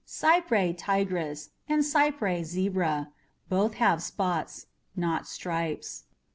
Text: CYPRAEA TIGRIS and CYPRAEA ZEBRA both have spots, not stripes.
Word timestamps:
CYPRAEA 0.07 0.75
TIGRIS 0.79 1.49
and 1.69 1.83
CYPRAEA 1.83 2.41
ZEBRA 2.43 3.09
both 3.49 3.75
have 3.75 4.01
spots, 4.01 4.65
not 4.95 5.27
stripes. 5.27 6.05